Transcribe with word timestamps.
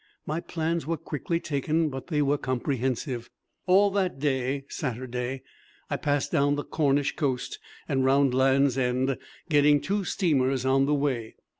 My 0.25 0.39
plans 0.39 0.87
were 0.87 0.97
quickly 0.97 1.39
taken, 1.39 1.89
but 1.89 2.07
they 2.07 2.23
were 2.23 2.39
comprehensive. 2.39 3.29
All 3.67 3.91
that 3.91 4.17
day 4.17 4.63
(Saturday) 4.67 5.43
I 5.91 5.97
passed 5.97 6.31
down 6.31 6.55
the 6.55 6.63
Cornish 6.63 7.15
coast 7.15 7.59
and 7.87 8.03
round 8.03 8.33
Land's 8.33 8.79
End, 8.79 9.15
getting 9.47 9.79
two 9.79 10.03
steamers 10.03 10.65
on 10.65 10.87
the 10.87 10.95
way. 10.95 11.35